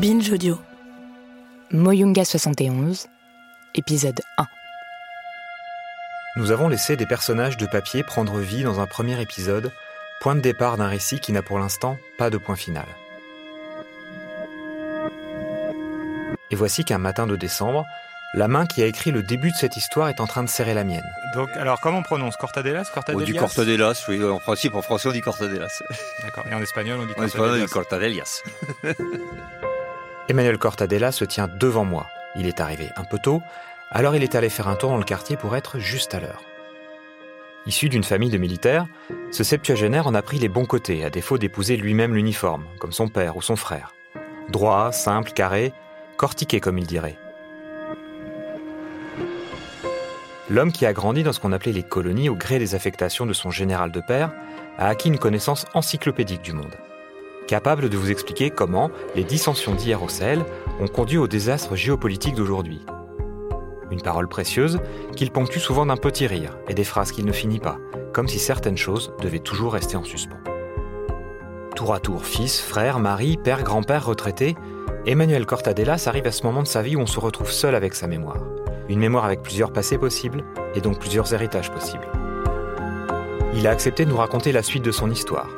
[0.00, 0.58] Binge Audio.
[1.72, 3.08] Moyunga 71,
[3.74, 4.46] épisode 1.
[6.36, 9.70] Nous avons laissé des personnages de papier prendre vie dans un premier épisode,
[10.22, 12.86] point de départ d'un récit qui n'a pour l'instant pas de point final.
[16.50, 17.84] Et voici qu'un matin de décembre,
[18.32, 20.72] la main qui a écrit le début de cette histoire est en train de serrer
[20.72, 21.04] la mienne.
[21.34, 22.38] Donc, alors, comment on prononce?
[22.38, 22.88] Cortadelas?
[22.90, 24.24] On Cortadelas dit Cortadelas, oui.
[24.24, 25.82] En principe, en français, on dit Cortadelas.
[26.22, 26.46] D'accord.
[26.50, 28.42] Et en espagnol, on dit En espagnol, on dit Cortadelas.
[30.30, 32.06] Emmanuel Cortadella se tient devant moi.
[32.36, 33.42] Il est arrivé un peu tôt,
[33.90, 36.44] alors il est allé faire un tour dans le quartier pour être juste à l'heure.
[37.66, 38.86] Issu d'une famille de militaires,
[39.32, 43.08] ce septuagénaire en a pris les bons côtés, à défaut d'épouser lui-même l'uniforme, comme son
[43.08, 43.92] père ou son frère.
[44.50, 45.72] Droit, simple, carré,
[46.16, 47.18] cortiqué comme il dirait.
[50.48, 53.32] L'homme qui a grandi dans ce qu'on appelait les colonies au gré des affectations de
[53.32, 54.30] son général de père
[54.78, 56.76] a acquis une connaissance encyclopédique du monde
[57.50, 60.44] capable de vous expliquer comment les dissensions d'hier au Sahel
[60.78, 62.86] ont conduit au désastre géopolitique d'aujourd'hui.
[63.90, 64.78] Une parole précieuse
[65.16, 67.78] qu'il ponctue souvent d'un petit rire et des phrases qu'il ne finit pas,
[68.12, 70.38] comme si certaines choses devaient toujours rester en suspens.
[71.74, 74.54] Tour à tour fils, frère, mari, père, grand-père retraité,
[75.04, 77.96] Emmanuel Cortadelas arrive à ce moment de sa vie où on se retrouve seul avec
[77.96, 78.44] sa mémoire.
[78.88, 80.44] Une mémoire avec plusieurs passés possibles
[80.76, 82.06] et donc plusieurs héritages possibles.
[83.54, 85.48] Il a accepté de nous raconter la suite de son histoire,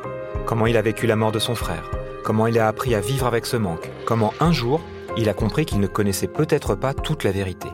[0.47, 1.91] comment il a vécu la mort de son frère,
[2.25, 4.81] comment il a appris à vivre avec ce manque, comment un jour,
[5.17, 7.69] il a compris qu'il ne connaissait peut-être pas toute la vérité.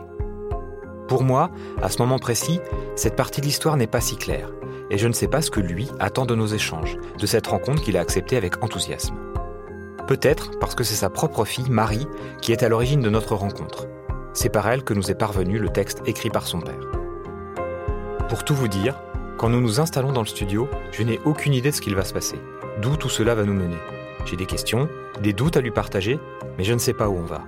[1.07, 1.49] Pour moi,
[1.81, 2.59] à ce moment précis,
[2.95, 4.51] cette partie de l'histoire n'est pas si claire,
[4.89, 7.81] et je ne sais pas ce que lui attend de nos échanges, de cette rencontre
[7.81, 9.15] qu'il a acceptée avec enthousiasme.
[10.07, 12.07] Peut-être parce que c'est sa propre fille, Marie,
[12.41, 13.87] qui est à l'origine de notre rencontre.
[14.33, 16.89] C'est par elle que nous est parvenu le texte écrit par son père.
[18.27, 18.99] Pour tout vous dire,
[19.37, 22.03] quand nous nous installons dans le studio, je n'ai aucune idée de ce qu'il va
[22.03, 22.39] se passer,
[22.81, 23.77] d'où tout cela va nous mener.
[24.25, 24.87] J'ai des questions,
[25.21, 26.19] des doutes à lui partager,
[26.57, 27.41] mais je ne sais pas où on va.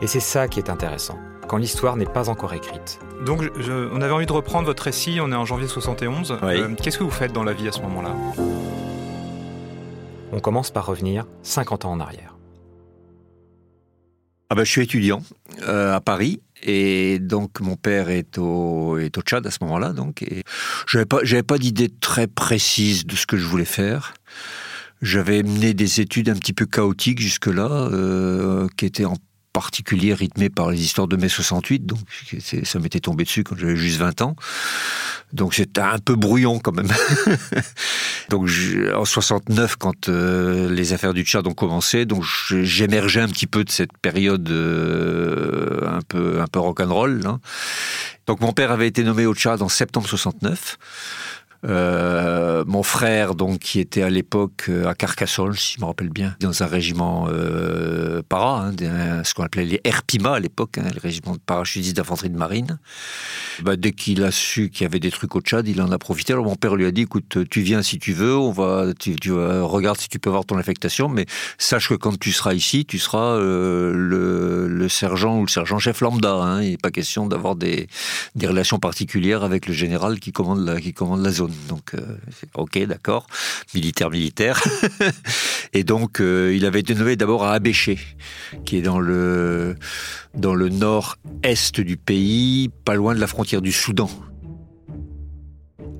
[0.00, 1.18] Et c'est ça qui est intéressant,
[1.48, 2.98] quand l'histoire n'est pas encore écrite.
[3.24, 5.18] Donc, je- on avait envie de reprendre votre récit.
[5.22, 6.38] On est en janvier 71.
[6.42, 6.56] Oui.
[6.60, 8.14] Euh, Qu'est-ce que vous faites dans la vie à ce moment-là?
[10.32, 12.31] On commence par revenir 50 ans en arrière.
[14.52, 15.22] Ah ben, je suis étudiant
[15.66, 19.94] euh, à Paris et donc mon père est au, est au Tchad à ce moment-là.
[19.94, 20.22] Donc,
[20.86, 24.12] j'avais pas, j'avais pas d'idée très précise de ce que je voulais faire.
[25.00, 29.16] J'avais mené des études un petit peu chaotiques jusque-là, euh, qui étaient en
[29.52, 31.84] particulier rythmées par les histoires de mai 68.
[31.86, 31.98] Donc,
[32.64, 34.36] ça m'était tombé dessus quand j'avais juste 20 ans.
[35.32, 36.88] Donc, c'était un peu brouillon quand même.
[38.28, 43.28] donc, je- en 69, quand euh, les affaires du Tchad ont commencé, donc j'émergeais un
[43.28, 47.20] petit peu de cette période euh, un peu un peu rock'n'roll.
[47.26, 47.40] hein.
[48.26, 50.78] Donc, mon père avait été nommé au Tchad en septembre 69.
[51.64, 56.08] Euh, mon frère, donc, qui était à l'époque euh, à Carcassonne, si je me rappelle
[56.08, 58.90] bien, dans un régiment euh, para, hein, des-
[59.24, 62.78] ce qu'on appelait les RPIMA à l'époque, hein, le régiment de parachutistes d'infanterie de marine.
[63.62, 65.98] Bah, dès qu'il a su qu'il y avait des trucs au Tchad, il en a
[65.98, 66.32] profité.
[66.32, 69.14] Alors mon père lui a dit, écoute, tu viens si tu veux, on va, tu,
[69.16, 71.26] tu regarde si tu peux avoir ton affectation, mais
[71.58, 76.34] sache que quand tu seras ici, tu seras euh, le, sergent ou le sergent-chef lambda.
[76.34, 77.86] Hein, il n'est pas question d'avoir des,
[78.42, 81.51] relations particulières avec le général qui commande la zone.
[81.68, 82.16] Donc, euh,
[82.54, 83.26] ok, d'accord,
[83.74, 84.62] militaire, militaire.
[85.72, 87.98] Et donc, euh, il avait été nommé d'abord à Abéché,
[88.64, 89.76] qui est dans le,
[90.34, 94.10] dans le nord-est du pays, pas loin de la frontière du Soudan.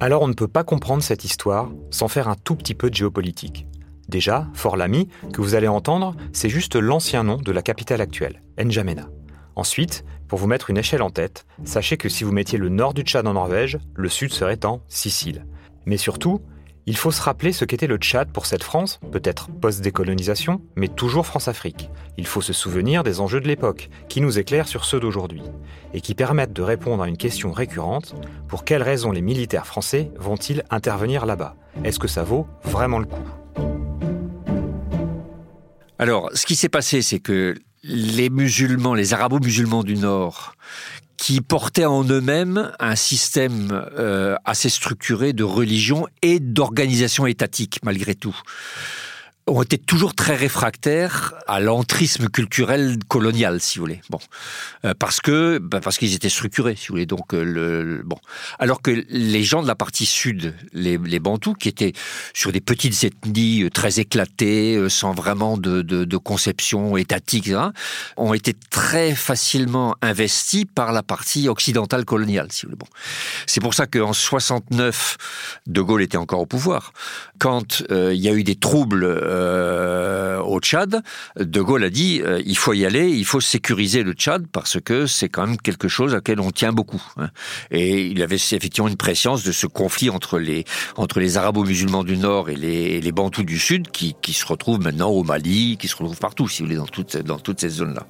[0.00, 2.94] Alors on ne peut pas comprendre cette histoire sans faire un tout petit peu de
[2.94, 3.66] géopolitique.
[4.08, 8.42] Déjà, Fort Lamy, que vous allez entendre, c'est juste l'ancien nom de la capitale actuelle,
[8.58, 9.08] N'Djamena.
[9.54, 12.94] Ensuite, pour vous mettre une échelle en tête, sachez que si vous mettiez le nord
[12.94, 15.44] du Tchad en Norvège, le sud serait en Sicile.
[15.84, 16.40] Mais surtout,
[16.86, 21.26] il faut se rappeler ce qu'était le Tchad pour cette France, peut-être post-décolonisation, mais toujours
[21.26, 21.90] France-Afrique.
[22.16, 25.42] Il faut se souvenir des enjeux de l'époque, qui nous éclairent sur ceux d'aujourd'hui,
[25.92, 28.14] et qui permettent de répondre à une question récurrente,
[28.48, 31.56] pour quelles raisons les militaires français vont-ils intervenir là-bas?
[31.84, 33.28] Est-ce que ça vaut vraiment le coup?
[35.98, 40.54] Alors, ce qui s'est passé, c'est que les musulmans, les arabo-musulmans du Nord,
[41.16, 48.14] qui portaient en eux-mêmes un système euh, assez structuré de religion et d'organisation étatique, malgré
[48.14, 48.36] tout
[49.48, 54.00] ont été toujours très réfractaires à l'entrisme culturel colonial, si vous voulez.
[54.08, 54.20] Bon,
[54.84, 57.06] euh, parce que bah, parce qu'ils étaient structurés, si vous voulez.
[57.06, 58.18] Donc euh, le, bon,
[58.60, 61.92] alors que les gens de la partie sud, les, les Bantous, qui étaient
[62.34, 67.72] sur des petites ethnies euh, très éclatées, sans vraiment de, de, de conception étatique, hein,
[68.16, 72.78] ont été très facilement investis par la partie occidentale coloniale, si vous voulez.
[72.78, 72.86] Bon,
[73.46, 75.16] c'est pour ça qu'en 69,
[75.66, 76.92] De Gaulle était encore au pouvoir.
[77.38, 81.02] Quand il y a eu des troubles euh, au Tchad,
[81.38, 84.80] De Gaulle a dit euh, il faut y aller, il faut sécuriser le Tchad parce
[84.80, 87.02] que c'est quand même quelque chose à laquelle on tient beaucoup.
[87.16, 87.30] Hein.
[87.70, 90.64] Et il avait effectivement une préscience de ce conflit entre les
[90.96, 94.80] entre les arabo-musulmans du Nord et les, les Bantous du Sud qui, qui se retrouvent
[94.80, 97.68] maintenant au Mali, qui se retrouvent partout, si vous voulez, dans toutes dans toutes ces
[97.70, 98.06] zones-là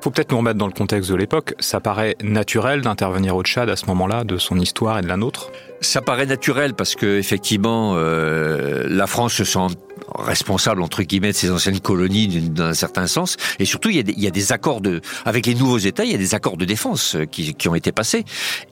[0.00, 1.54] faut peut-être nous remettre dans le contexte de l'époque.
[1.58, 5.16] Ça paraît naturel d'intervenir au Tchad à ce moment-là, de son histoire et de la
[5.16, 5.50] nôtre?
[5.80, 9.76] Ça paraît naturel parce que effectivement, euh, la France se sent
[10.14, 13.36] responsable entre guillemets de ces anciennes colonies d'un certain sens.
[13.58, 15.78] Et surtout, il y, a des, il y, a des, accords de, avec les nouveaux
[15.78, 18.24] États, il y a des accords de défense euh, qui, qui, ont été passés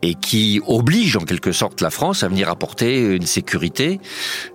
[0.02, 4.00] et qui obligent en quelque sorte la France à venir apporter une sécurité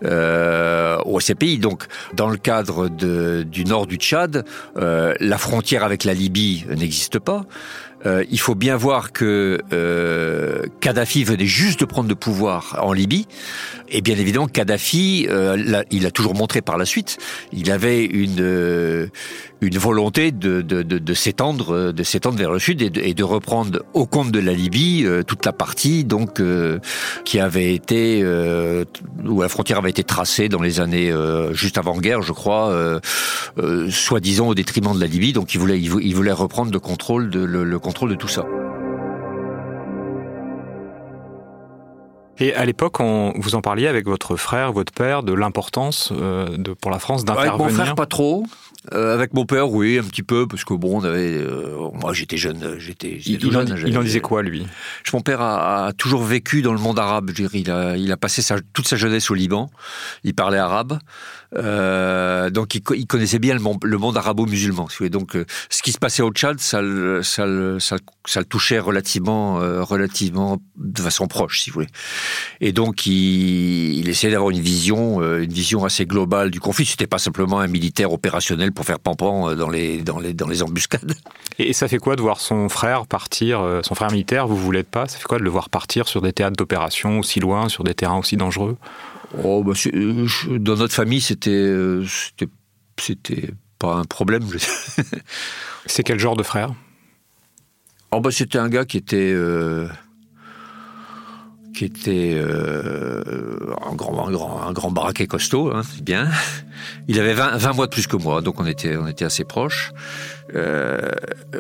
[0.04, 1.58] euh, à ces pays.
[1.58, 4.46] Donc, dans le cadre de, du nord du Tchad,
[4.78, 7.46] euh, la frontière avec la Libye n'existe pas.
[8.06, 12.92] Euh, il faut bien voir que euh, Kadhafi venait juste de prendre le pouvoir en
[12.92, 13.28] Libye.
[13.90, 17.18] Et bien évidemment, Kadhafi, euh, il a toujours montré par la suite,
[17.52, 19.08] il avait une euh,
[19.62, 23.84] une volonté de, de, de, s'étendre de s'étendre vers le sud et de, et reprendre
[23.94, 26.42] au compte de la Libye euh, toute la partie donc
[27.24, 28.24] qui avait été
[29.26, 31.14] où la frontière avait été tracée dans les années
[31.52, 33.00] juste avant guerre, je crois,
[33.90, 35.34] soi-disant au détriment de la Libye.
[35.34, 38.46] Donc il voulait il voulait reprendre le contrôle de le contrôle de tout ça.
[42.40, 46.90] Et à l'époque, vous en parliez avec votre frère, votre père, de l'importance euh, pour
[46.90, 47.54] la France d'intervenir.
[47.54, 48.46] Avec mon frère, pas trop.
[48.92, 52.12] Euh, avec mon père, oui, un petit peu, parce que bon, on avait, euh, moi
[52.12, 53.18] j'étais jeune, j'étais.
[53.26, 54.68] Il, en, il en disait quoi lui?
[55.14, 57.32] Mon père a, a, toujours vécu dans le monde arabe.
[57.34, 59.70] Je il a, il a passé sa, toute sa jeunesse au Liban.
[60.26, 61.00] Il parlait arabe.
[61.56, 64.88] Euh, donc il, connaissait bien le monde, arabo-musulman.
[65.12, 67.20] Donc euh, ce qui se passait au Tchad, ça, le
[68.48, 71.90] touchait relativement, euh, relativement de façon proche, si vous voulez.
[72.62, 76.86] Et donc il, essayait d'avoir une vision, une vision assez globale du conflit.
[76.86, 81.16] C'était pas simplement un militaire opérationnel pour faire pampan dans les, dans les, embuscades.
[81.60, 85.08] Et ça fait quoi de voir son frère partir, son frère militaire, vous voulez pas
[85.08, 87.94] Ça fait quoi de le voir partir sur des théâtres d'opération aussi loin, sur des
[87.94, 88.78] terrains aussi dangereux?
[89.42, 89.74] Oh, bah,
[90.60, 91.74] dans notre famille, c'était,
[92.08, 92.52] c'était,
[93.00, 93.50] c'était
[93.80, 94.44] pas un problème.
[95.86, 96.74] C'est quel genre de frère?
[98.12, 99.32] Oh, bah, c'était un gars qui était.
[99.34, 99.88] Euh,
[101.74, 103.22] qui était euh,
[103.90, 106.30] un, grand, un, grand, un grand baraquet costaud, hein, bien.
[107.08, 109.44] Il avait 20, 20, mois de plus que moi, donc on était, on était assez
[109.44, 109.92] proches.
[110.56, 111.12] Euh,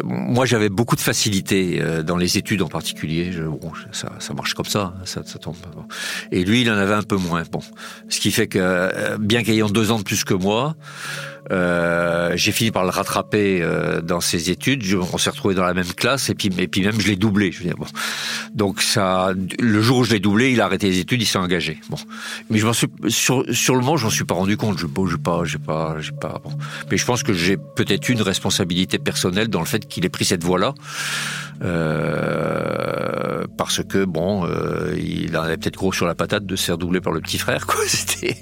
[0.04, 3.31] moi, j'avais beaucoup de facilité euh, dans les études en particulier.
[3.31, 5.56] Je, bon, ça, ça, marche comme ça, hein, ça, ça tombe.
[5.75, 5.86] Bon.
[6.31, 7.44] Et lui, il en avait un peu moins.
[7.51, 7.62] Bon,
[8.09, 10.75] ce qui fait que, euh, bien qu'ayant deux ans de plus que moi,
[11.51, 14.84] euh, j'ai fini par le rattraper euh, dans ses études.
[14.84, 17.16] Je, on s'est retrouvé dans la même classe et puis, et puis même je l'ai
[17.16, 17.51] doublé.
[17.51, 17.86] Je veux dire, bon.
[18.54, 21.40] Donc ça, le jour où je l'ai doublé, il a arrêté les études, il s'est
[21.40, 21.80] engagé.
[21.90, 21.98] Bon,
[22.50, 24.78] mais je m'en suis sur, sur le moment, je m'en suis pas rendu compte.
[24.78, 26.42] Je, bon, j'ai pas, j'ai pas, j'ai pas.
[26.44, 26.52] Bon.
[26.90, 30.26] Mais je pense que j'ai peut-être une responsabilité personnelle dans le fait qu'il ait pris
[30.26, 30.73] cette voie-là.
[31.64, 36.66] Euh, parce que bon, euh, il en avait peut-être gros sur la patate de se
[36.66, 37.81] faire doubler par le petit frère, quoi.
[37.88, 38.38] C'était.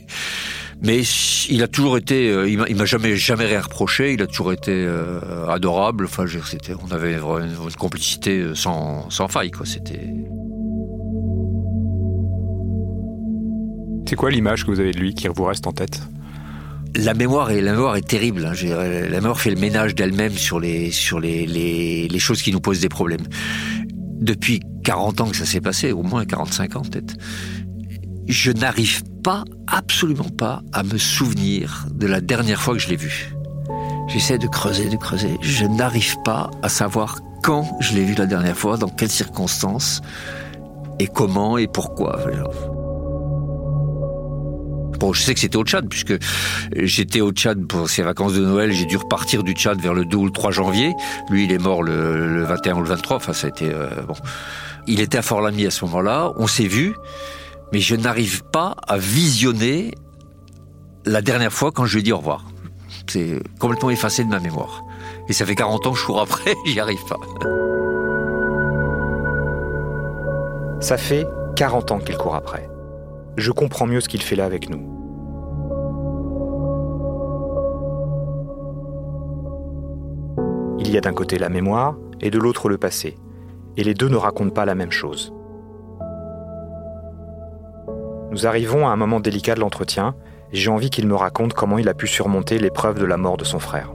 [0.83, 1.01] Mais
[1.49, 4.13] il a toujours été, euh, il m'a jamais jamais rien reproché.
[4.13, 6.05] Il a toujours été euh, adorable.
[6.05, 9.65] Enfin, c'était, on avait une, une complicité sans, sans faille, quoi.
[9.65, 10.09] C'était.
[14.07, 16.01] C'est quoi l'image que vous avez de lui qui vous reste en tête?
[16.95, 18.45] La mémoire est la mémoire est terrible.
[18.45, 18.53] Hein.
[18.61, 22.59] La mémoire fait le ménage d'elle-même sur les sur les, les, les choses qui nous
[22.59, 23.25] posent des problèmes.
[24.19, 27.15] Depuis 40 ans que ça s'est passé, au moins 45 ans peut-être,
[28.31, 32.95] je n'arrive pas, absolument pas, à me souvenir de la dernière fois que je l'ai
[32.95, 33.33] vu.
[34.07, 35.37] J'essaie de creuser, de creuser.
[35.41, 40.01] Je n'arrive pas à savoir quand je l'ai vu la dernière fois, dans quelles circonstances,
[40.99, 42.19] et comment et pourquoi.
[44.99, 46.13] Bon, je sais que c'était au Tchad, puisque
[46.75, 48.71] j'étais au Tchad pour ces vacances de Noël.
[48.71, 50.93] J'ai dû repartir du Tchad vers le 2 ou le 3 janvier.
[51.29, 53.17] Lui, il est mort le, le 21 ou le 23.
[53.17, 53.71] Enfin, ça a été...
[53.73, 54.13] Euh, bon.
[54.87, 56.31] Il était à Fort-Lamy à ce moment-là.
[56.37, 56.93] On s'est vu
[57.71, 59.93] mais je n'arrive pas à visionner
[61.05, 62.45] la dernière fois quand je lui ai dit au revoir.
[63.07, 64.83] C'est complètement effacé de ma mémoire.
[65.27, 67.17] Et ça fait 40 ans que je cours après, j'y arrive pas.
[70.79, 71.25] Ça fait
[71.55, 72.69] 40 ans qu'il court après.
[73.37, 74.87] Je comprends mieux ce qu'il fait là avec nous.
[80.79, 83.15] Il y a d'un côté la mémoire et de l'autre le passé,
[83.77, 85.33] et les deux ne racontent pas la même chose.
[88.31, 90.15] Nous arrivons à un moment délicat de l'entretien,
[90.53, 93.35] et j'ai envie qu'il me raconte comment il a pu surmonter l'épreuve de la mort
[93.35, 93.91] de son frère.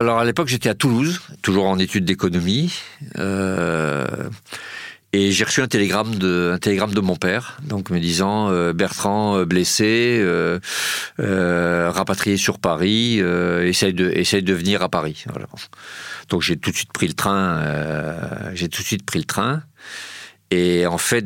[0.00, 2.74] Alors à l'époque j'étais à Toulouse, toujours en études d'économie.
[3.18, 4.06] Euh,
[5.16, 8.74] et j'ai reçu un télégramme de un télégramme de mon père, donc me disant euh,
[8.74, 10.58] Bertrand euh, blessé, euh,
[11.20, 15.24] euh, rapatrié sur Paris, euh, essaye de essaye de venir à Paris.
[15.30, 15.46] Voilà.
[16.28, 17.58] Donc j'ai tout de suite pris le train.
[17.62, 19.62] euh, j'ai tout de suite pris le train.
[20.52, 21.24] Et en fait,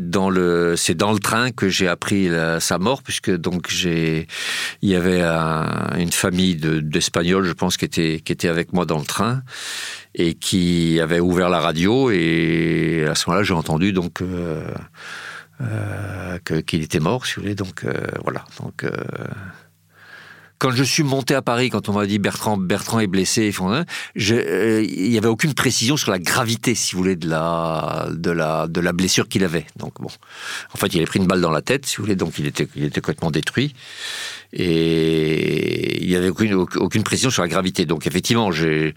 [0.77, 4.27] c'est dans le train que j'ai appris sa mort, puisque donc il
[4.83, 9.05] y avait un- une famille de, d'Espagnols, je pense, qui était, avec moi dans le
[9.05, 9.43] train
[10.15, 12.11] et qui avait ouvert la radio.
[12.11, 14.65] Et à ce moment-là, j'ai entendu donc euh,
[15.61, 17.55] euh, qu'il était mort, si vous voulez.
[17.55, 17.93] Donc euh,
[18.25, 18.45] voilà.
[20.61, 23.87] Quand je suis monté à Paris, quand on m'a dit Bertrand, Bertrand est blessé, hein,
[24.31, 28.31] euh, il n'y avait aucune précision sur la gravité, si vous voulez, de la, de
[28.31, 29.67] la, de la blessure qu'il avait.
[29.77, 30.11] Donc bon,
[30.75, 32.47] en fait, il avait pris une balle dans la tête, si vous voulez, donc il
[32.47, 33.75] était, il était complètement détruit.
[34.53, 37.87] Et il n'y avait aucune, aucune précision sur la gravité.
[37.87, 38.95] Donc effectivement, j'ai,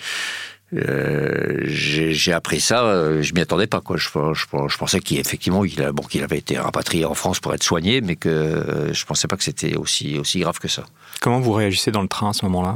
[0.75, 3.97] euh, j'ai appris ça, euh, je m'y attendais pas quoi.
[3.97, 7.63] Je, je, je pensais qu'effectivement il, bon, qu'il avait été rapatrié en France pour être
[7.63, 10.83] soigné, mais que euh, je pensais pas que c'était aussi aussi grave que ça.
[11.21, 12.75] Comment vous réagissez dans le train à ce moment-là?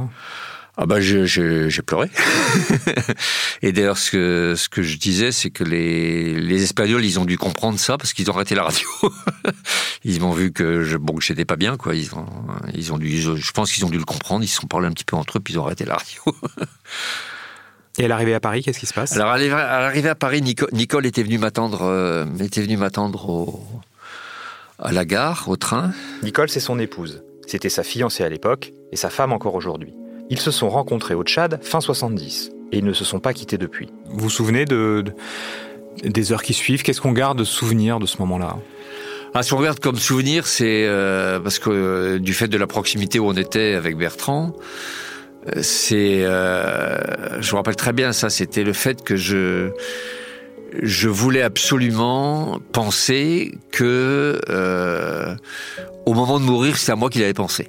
[0.80, 2.08] Ah bah je- je- j'ai pleuré.
[3.62, 7.24] Et d'ailleurs ce que ce que je disais c'est que les les Espagnols ils ont
[7.24, 8.88] dû comprendre ça parce qu'ils ont arrêté la radio.
[10.04, 11.96] ils m'ont vu que je bon que j'étais pas bien quoi.
[11.96, 12.26] Ils ont
[12.74, 14.44] ils ont dû je pense qu'ils ont dû le comprendre.
[14.44, 16.22] Ils se sont parlé un petit peu entre eux puis ils ont arrêté la radio.
[17.98, 19.16] Et à l'arrivée à Paris, qu'est-ce qui se passe?
[19.16, 23.60] Alors à l'arrivée à Paris, Nico- Nicole était venue m'attendre, euh, était venue m'attendre au,
[24.78, 25.90] à la gare, au train.
[26.22, 27.22] Nicole, c'est son épouse.
[27.46, 29.94] C'était sa fiancée à l'époque et sa femme encore aujourd'hui.
[30.30, 33.58] Ils se sont rencontrés au Tchad fin 70 et ils ne se sont pas quittés
[33.58, 33.88] depuis.
[34.06, 35.02] Vous vous souvenez de,
[36.02, 36.82] de- des heures qui suivent?
[36.82, 38.56] Qu'est-ce qu'on garde de souvenir de ce moment-là?
[39.34, 42.66] Ah, si on regarde comme souvenir, c'est euh, parce que euh, du fait de la
[42.66, 44.58] proximité où on était avec Bertrand, euh,
[45.60, 48.30] c'est, euh, je me rappelle très bien ça.
[48.30, 49.70] C'était le fait que je
[50.82, 55.34] je voulais absolument penser que euh,
[56.04, 57.68] au moment de mourir, c'est à moi qu'il avait pensé.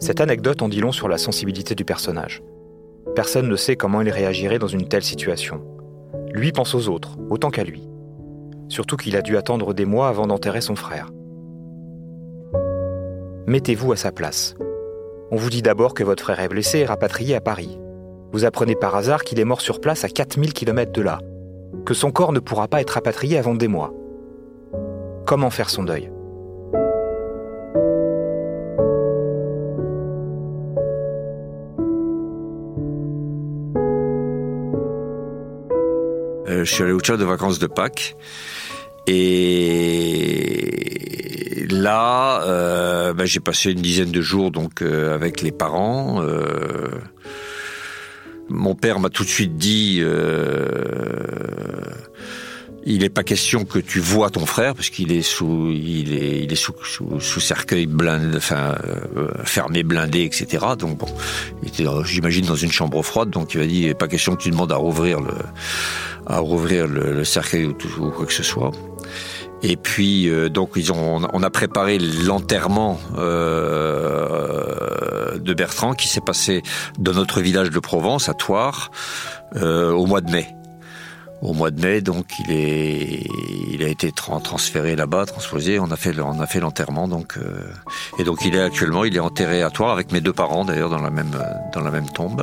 [0.00, 2.42] Cette anecdote en dit long sur la sensibilité du personnage.
[3.14, 5.62] Personne ne sait comment il réagirait dans une telle situation.
[6.32, 7.88] Lui pense aux autres, autant qu'à lui.
[8.68, 11.10] Surtout qu'il a dû attendre des mois avant d'enterrer son frère.
[13.46, 14.54] Mettez-vous à sa place.
[15.30, 17.78] On vous dit d'abord que votre frère est blessé et rapatrié à Paris.
[18.32, 21.20] Vous apprenez par hasard qu'il est mort sur place à 4000 km de là,
[21.84, 23.92] que son corps ne pourra pas être rapatrié avant des mois.
[25.26, 26.10] Comment faire son deuil?
[36.48, 38.16] Euh, je suis allé au Tchad de vacances de Pâques.
[39.06, 40.64] Et
[41.70, 46.22] là, euh, ben, j'ai passé une dizaine de jours donc euh, avec les parents.
[46.22, 46.88] Euh,
[48.48, 50.02] mon père m'a tout de suite dit
[52.86, 56.54] il n'est pas question que tu vois ton frère parce qu'il est sous il est
[56.54, 58.74] sous cercueil blindé, enfin
[59.44, 60.64] fermé blindé etc.
[60.78, 61.06] Donc bon,
[61.62, 64.50] il était j'imagine dans une chambre froide donc il m'a dit pas question que tu
[64.50, 65.32] demandes à rouvrir le
[66.26, 68.70] à rouvrir le, le cercueil ou, tout- ou quoi que ce soit.
[69.66, 74.58] Et puis euh, donc ils ont, on a préparé l'enterrement euh,
[75.38, 76.62] de Bertrand qui s'est passé
[76.98, 78.90] dans notre village de Provence à Toire
[79.56, 80.54] euh, au mois de mai.
[81.40, 83.26] Au mois de mai, donc il est,
[83.70, 85.78] il a été tra- transféré là-bas, transposé.
[85.78, 87.72] On a fait, on a fait l'enterrement, donc euh,
[88.18, 90.90] et donc il est actuellement, il est enterré à Toire avec mes deux parents d'ailleurs
[90.90, 91.32] dans la même,
[91.74, 92.42] dans la même tombe.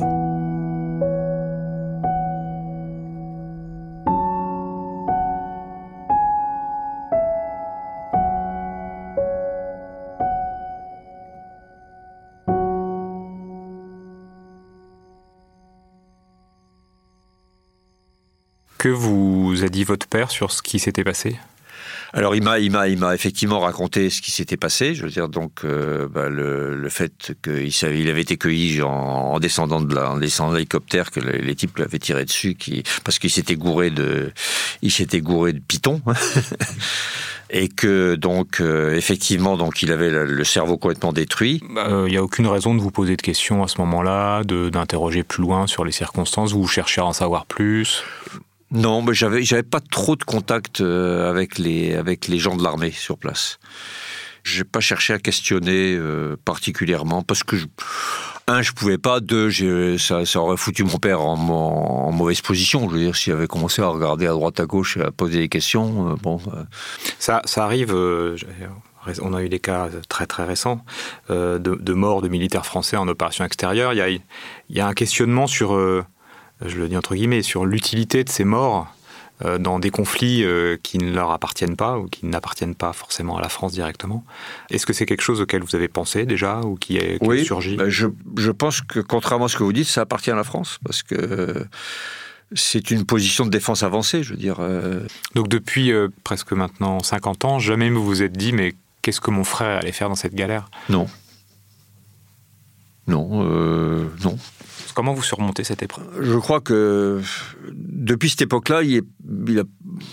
[18.82, 21.36] Que vous a dit votre père sur ce qui s'était passé?
[22.12, 24.96] Alors il m'a, il m'a, il m'a effectivement raconté ce qui s'était passé.
[24.96, 28.82] Je veux dire donc euh, bah, le, le, fait qu'il savait, il avait été cueilli
[28.82, 32.24] en, en descendant de la, en descendant de l'hélicoptère que les, les types l'avaient tiré
[32.24, 34.32] dessus, qui, parce qu'il s'était gouré de,
[34.82, 36.02] il s'était gouré de pitons.
[37.50, 41.60] et que donc euh, effectivement donc il avait le cerveau complètement détruit.
[41.68, 45.22] Il bah, n'y a aucune raison de vous poser de questions à ce moment-là, d'interroger
[45.22, 46.52] plus loin sur les circonstances.
[46.52, 48.02] Vous cherchez à en savoir plus?
[48.72, 52.90] Non, mais j'avais pas trop de contact euh, avec les avec les gens de l'armée
[52.90, 53.58] sur place.
[54.44, 57.66] J'ai pas cherché à questionner euh, particulièrement parce que je,
[58.48, 59.20] un, je pouvais pas.
[59.20, 59.50] Deux,
[59.98, 62.88] ça, aurait foutu mon père en, mauvaise position.
[62.88, 65.40] Je veux dire, s'il avait commencé à regarder à droite à gauche et à poser
[65.40, 66.40] des questions, euh, bon.
[67.18, 67.94] Ça, ça arrive.
[69.20, 70.82] On a eu des cas très très récents
[71.28, 73.92] de, de morts de militaires français en opération extérieure.
[73.92, 74.22] Il y a, il
[74.70, 75.76] y a un questionnement sur
[76.66, 78.94] je le dis entre guillemets, sur l'utilité de ces morts
[79.44, 83.38] euh, dans des conflits euh, qui ne leur appartiennent pas ou qui n'appartiennent pas forcément
[83.38, 84.24] à la France directement.
[84.70, 87.40] Est-ce que c'est quelque chose auquel vous avez pensé déjà ou qui est, qui oui,
[87.40, 87.76] est surgi?
[87.76, 90.44] ben je, je pense que contrairement à ce que vous dites, ça appartient à la
[90.44, 91.66] France parce que
[92.54, 94.56] c'est une position de défense avancée, je veux dire.
[94.60, 95.00] Euh...
[95.34, 99.30] Donc depuis euh, presque maintenant 50 ans, jamais vous vous êtes dit mais qu'est-ce que
[99.30, 100.68] mon frère allait faire dans cette galère?
[100.88, 101.08] Non.
[103.08, 104.38] Non, euh, non.
[104.94, 106.06] Comment vous surmontez cette épreuve?
[106.20, 107.20] Je crois que
[107.72, 109.02] depuis cette époque-là, il,
[109.48, 109.64] il, a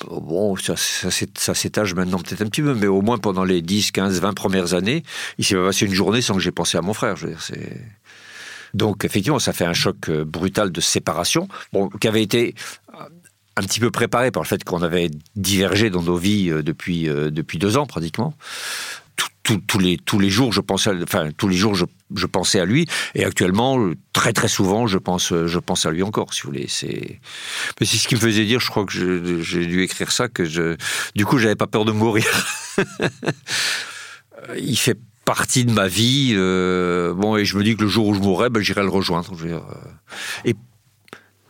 [0.09, 4.19] bon, ça, s'étage maintenant peut-être un petit peu, mais au moins pendant les 10, 15,
[4.21, 5.03] 20 premières années,
[5.37, 7.15] il s'est pas passé une journée sans que j'ai pensé à mon frère.
[7.15, 7.77] Je c'est
[8.73, 11.47] donc effectivement, ça fait un choc brutal de séparation,
[11.99, 12.53] qui avait été
[13.55, 17.57] un petit peu préparé par le fait qu'on avait divergé dans nos vies depuis depuis
[17.57, 18.35] deux ans pratiquement.
[19.67, 22.59] Tous, les, tous les jours, je pensais, à, enfin, tous les jours, je, je, pensais
[22.59, 22.85] à lui.
[23.15, 26.65] Et actuellement, très, très souvent, je pense, je pense à lui encore, si vous voulez.
[26.67, 27.19] C'est,
[27.79, 30.45] mais c'est ce qui me faisait dire, je crois que j'ai dû écrire ça, que
[30.45, 30.75] je,
[31.15, 32.25] du coup, j'avais pas peur de mourir.
[34.57, 34.97] Il fait
[35.29, 36.33] partie de ma vie.
[36.33, 38.89] Euh, bon, et je me dis que le jour où je mourrai, ben, j'irai le
[38.89, 39.31] rejoindre.
[39.45, 39.59] Euh,
[40.43, 40.55] et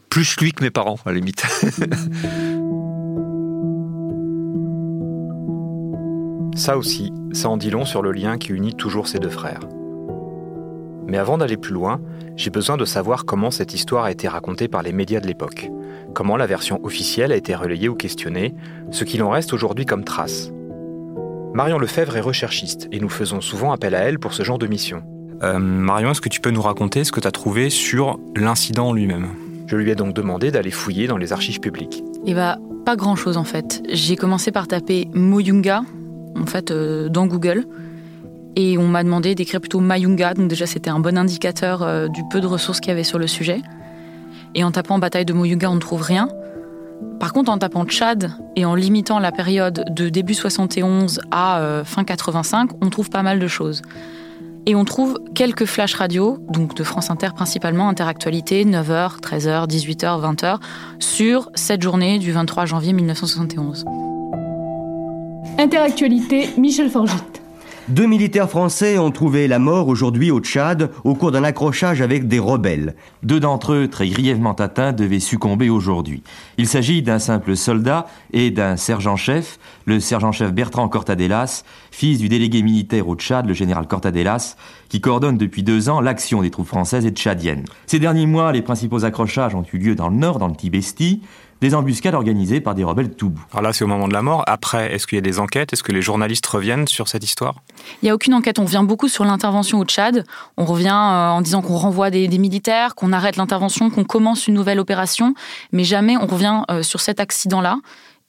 [0.10, 1.44] plus lui que mes parents, à la limite.
[6.60, 9.62] Ça aussi, ça en dit long sur le lien qui unit toujours ces deux frères.
[11.08, 12.01] Mais avant d'aller plus loin,
[12.36, 15.69] j'ai besoin de savoir comment cette histoire a été racontée par les médias de l'époque,
[16.13, 18.56] comment la version officielle a été relayée ou questionnée,
[18.91, 20.52] ce qu'il en reste aujourd'hui comme trace.
[21.54, 24.67] Marion Lefebvre est recherchiste et nous faisons souvent appel à elle pour ce genre de
[24.67, 25.02] mission.
[25.41, 28.91] Euh, Marion, est-ce que tu peux nous raconter ce que tu as trouvé sur l'incident
[28.91, 29.30] lui-même?
[29.67, 32.04] Je lui ai donc demandé d'aller fouiller dans les archives publiques.
[32.26, 33.82] Eh bah, pas grand-chose en fait.
[33.89, 35.84] J'ai commencé par taper Moyunga,
[36.36, 37.65] en fait, euh, dans Google.
[38.56, 42.24] Et on m'a demandé d'écrire plutôt Mayunga, donc déjà c'était un bon indicateur euh, du
[42.30, 43.62] peu de ressources qu'il y avait sur le sujet.
[44.56, 46.30] Et en tapant bataille de Moyunga, on ne trouve rien.
[47.20, 51.84] Par contre, en tapant Tchad et en limitant la période de début 71 à euh,
[51.84, 53.82] fin 85, on trouve pas mal de choses.
[54.65, 60.36] Et on trouve quelques flashs radio, donc de France Inter principalement, Interactualité, 9h, 13h, 18h,
[60.36, 60.58] 20h,
[61.00, 63.86] sur cette journée du 23 janvier 1971.
[65.60, 67.17] Interactualité, Michel Forgit.
[67.89, 72.30] Deux militaires français ont trouvé la mort aujourd'hui au Tchad au cours d'un accrochage avec
[72.30, 72.95] des rebelles.
[73.24, 76.24] Deux d'entre eux, très grièvement atteints, devaient succomber aujourd'hui.
[76.58, 82.62] Il s'agit d'un simple soldat et d'un sergent-chef, le sergent-chef Bertrand Cortadelas, fils du délégué
[82.62, 84.56] militaire au Tchad, le général Cortadelas,
[84.88, 87.65] qui coordonne depuis deux ans l'action des troupes françaises et tchadiennes.
[87.86, 91.22] Ces derniers mois, les principaux accrochages ont eu lieu dans le nord, dans le Tibesti,
[91.62, 93.41] des embuscades organisées par des rebelles Toubou.
[93.52, 94.43] Alors là, c'est au moment de la mort.
[94.48, 95.74] Après, est-ce qu'il y a des enquêtes?
[95.74, 97.56] Est-ce que les journalistes reviennent sur cette histoire?
[98.02, 98.60] Il n'y a aucune enquête.
[98.60, 100.24] On revient beaucoup sur l'intervention au Tchad.
[100.58, 104.48] On revient euh, en disant qu'on renvoie des, des militaires, qu'on arrête l'intervention, qu'on commence
[104.48, 105.34] une nouvelle opération.
[105.72, 107.78] Mais jamais on revient euh, sur cet accident-là.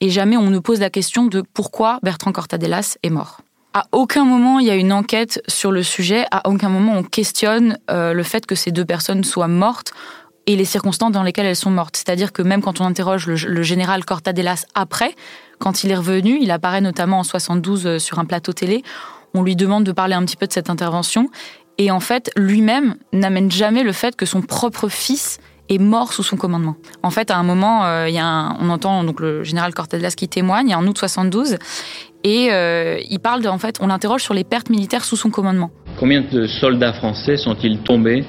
[0.01, 3.41] Et jamais on ne pose la question de pourquoi Bertrand Cortadelas est mort.
[3.73, 6.25] À aucun moment il y a une enquête sur le sujet.
[6.31, 9.93] À aucun moment on questionne euh, le fait que ces deux personnes soient mortes
[10.47, 11.95] et les circonstances dans lesquelles elles sont mortes.
[11.97, 15.15] C'est-à-dire que même quand on interroge le, général Cortadelas après,
[15.59, 18.83] quand il est revenu, il apparaît notamment en 72 sur un plateau télé,
[19.33, 21.29] on lui demande de parler un petit peu de cette intervention.
[21.77, 26.23] Et en fait, lui-même n'amène jamais le fait que son propre fils est mort sous
[26.23, 26.75] son commandement.
[27.01, 30.27] En fait, à un moment, euh, y a on entend donc le général Cortadelas qui
[30.27, 31.57] témoigne, en août 72,
[32.23, 35.71] et euh, il parle en fait, on l'interroge sur les pertes militaires sous son commandement.
[35.97, 38.25] Combien de soldats français sont-ils tombés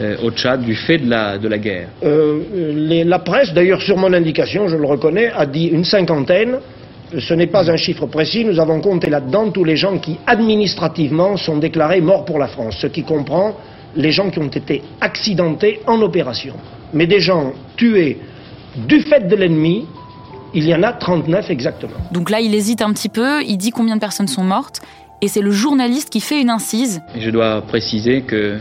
[0.00, 2.42] euh, au Tchad du fait de la, de la guerre euh,
[2.74, 6.58] les, La presse, d'ailleurs sur mon indication, je le reconnais, a dit une cinquantaine.
[7.18, 11.36] Ce n'est pas un chiffre précis, nous avons compté là-dedans tous les gens qui administrativement
[11.36, 13.56] sont déclarés morts pour la France, ce qui comprend
[13.96, 16.54] les gens qui ont été accidentés en opération.
[16.92, 18.18] Mais des gens tués
[18.76, 19.86] du fait de l'ennemi,
[20.52, 21.94] Il y en a 39 exactement.
[22.10, 24.80] Donc là, il hésite un petit peu, il dit combien de personnes sont mortes,
[25.22, 27.00] et c'est le journaliste qui fait une incise.
[27.16, 28.58] Je dois préciser que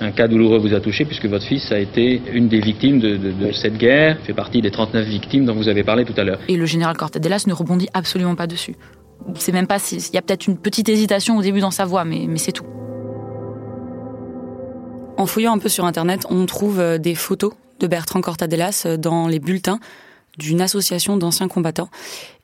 [0.00, 3.16] un cas douloureux vous a touché puisque votre fils a été une des victimes de,
[3.16, 6.24] de- de cette guerre, fait partie des 39 victimes dont vous avez parlé tout à
[6.24, 6.38] l'heure.
[6.48, 8.74] Et le général Cortadelas ne rebondit absolument pas dessus.
[9.34, 9.96] C'est même pas si.
[9.96, 12.52] Il y a peut-être une petite hésitation au début dans sa voix, mais, mais c'est
[12.52, 12.66] tout.
[15.18, 18.96] En fouillant un peu sur Internet, on trouve euh, des photos de Bertrand Cortadelas euh,
[18.98, 19.78] dans les bulletins
[20.38, 21.88] d'une association d'anciens combattants.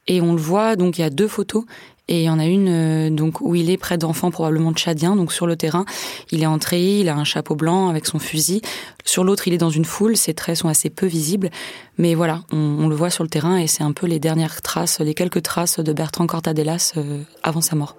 [0.09, 1.65] Et on le voit, donc il y a deux photos.
[2.13, 5.17] Et il y en a une euh, donc où il est près d'enfants probablement tchadiens,
[5.17, 5.87] donc sur le terrain.
[6.31, 8.61] Il est entré, il a un chapeau blanc avec son fusil.
[9.03, 11.49] Sur l'autre, il est dans une foule, ses traits sont assez peu visibles.
[11.97, 14.61] Mais voilà, on, on le voit sur le terrain et c'est un peu les dernières
[14.61, 17.97] traces, les quelques traces de Bertrand Cortadelas euh, avant sa mort.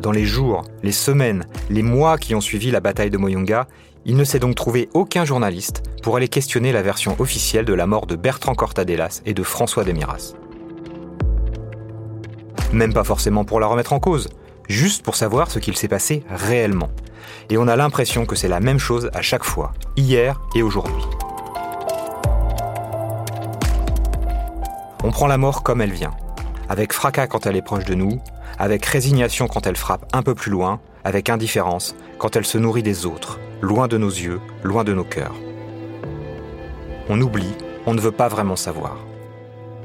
[0.00, 3.66] Dans les jours, les semaines, les mois qui ont suivi la bataille de Moyonga,
[4.04, 7.88] il ne s'est donc trouvé aucun journaliste pour aller questionner la version officielle de la
[7.88, 10.34] mort de Bertrand Cortadelas et de François Demiras.
[12.74, 14.28] Même pas forcément pour la remettre en cause,
[14.68, 16.90] juste pour savoir ce qu'il s'est passé réellement.
[17.48, 21.04] Et on a l'impression que c'est la même chose à chaque fois, hier et aujourd'hui.
[25.04, 26.14] On prend la mort comme elle vient,
[26.68, 28.20] avec fracas quand elle est proche de nous,
[28.58, 32.82] avec résignation quand elle frappe un peu plus loin, avec indifférence quand elle se nourrit
[32.82, 35.36] des autres, loin de nos yeux, loin de nos cœurs.
[37.08, 37.54] On oublie,
[37.86, 38.96] on ne veut pas vraiment savoir.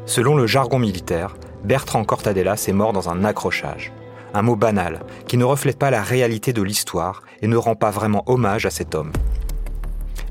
[0.08, 3.91] Selon le jargon militaire, Bertrand Cortadelas est mort dans un accrochage.
[4.33, 7.89] Un mot banal, qui ne reflète pas la réalité de l'histoire et ne rend pas
[7.89, 9.11] vraiment hommage à cet homme.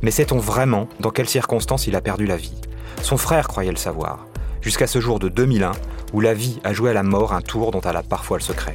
[0.02, 2.54] Mais sait-on vraiment dans quelles circonstances il a perdu la vie?
[3.02, 4.26] Son frère croyait le savoir,
[4.60, 5.72] jusqu'à ce jour de 2001
[6.12, 8.42] où la vie a joué à la mort un tour dont elle a parfois le
[8.42, 8.74] secret.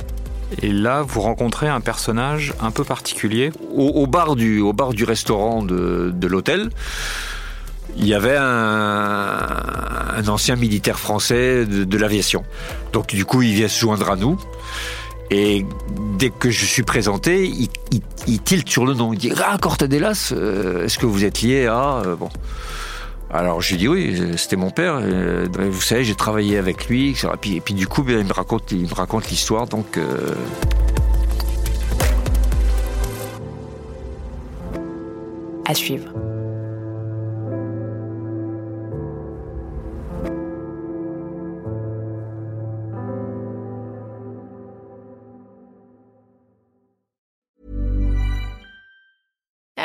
[0.61, 3.51] Et là, vous rencontrez un personnage un peu particulier.
[3.75, 6.69] Au, bar, du, au bar du restaurant de l'hôtel,
[7.95, 9.61] il y avait un,
[10.15, 12.43] un ancien militaire français de, l'aviation.
[12.91, 14.37] Donc du coup, il vient se joindre à nous.
[15.31, 15.65] Et
[16.19, 19.13] dès que je suis présenté, il, il, il tilte sur le nom.
[19.13, 22.01] Il dit Ah, Cortadelas, euh, est-ce que vous êtes lié à.
[22.05, 22.29] euh, Bon.
[23.31, 24.99] Alors je lui dis oui, c'était mon père.
[25.01, 27.11] euh, vous savez, j'ai travaillé avec lui.
[27.11, 29.65] Et puis, et puis du coup, ben, il me raconte, il me raconte l'histoire.
[29.65, 30.35] Donc euh,
[35.65, 36.22] À suivre.